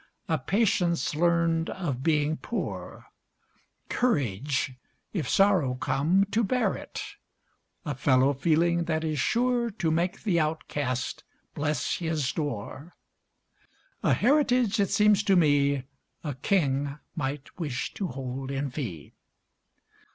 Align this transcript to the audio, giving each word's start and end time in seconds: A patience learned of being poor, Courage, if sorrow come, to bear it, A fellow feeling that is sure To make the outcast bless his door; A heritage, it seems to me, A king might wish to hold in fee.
A 0.27 0.39
patience 0.39 1.13
learned 1.13 1.69
of 1.69 2.01
being 2.01 2.35
poor, 2.35 3.05
Courage, 3.87 4.73
if 5.13 5.29
sorrow 5.29 5.75
come, 5.75 6.25
to 6.31 6.43
bear 6.43 6.73
it, 6.73 7.03
A 7.85 7.93
fellow 7.93 8.33
feeling 8.33 8.85
that 8.85 9.03
is 9.03 9.19
sure 9.19 9.69
To 9.69 9.91
make 9.91 10.23
the 10.23 10.39
outcast 10.39 11.23
bless 11.53 11.97
his 11.97 12.31
door; 12.33 12.95
A 14.01 14.15
heritage, 14.15 14.79
it 14.79 14.89
seems 14.89 15.21
to 15.21 15.35
me, 15.35 15.83
A 16.23 16.33
king 16.33 16.97
might 17.15 17.59
wish 17.59 17.93
to 17.93 18.07
hold 18.07 18.49
in 18.49 18.71
fee. 18.71 19.13